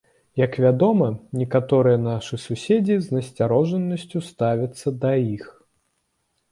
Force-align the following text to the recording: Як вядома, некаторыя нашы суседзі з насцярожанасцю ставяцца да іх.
Як 0.39 0.55
вядома, 0.63 1.09
некаторыя 1.41 1.99
нашы 2.07 2.39
суседзі 2.47 2.95
з 3.05 3.17
насцярожанасцю 3.19 4.27
ставяцца 4.31 4.97
да 5.07 5.11
іх. 5.35 5.45